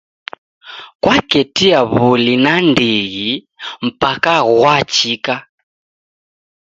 Kwaketia 1.01 1.79
w'uli 1.91 2.33
nandighi 2.43 3.31
mpaka 3.87 4.33
ghwachika. 4.47 5.35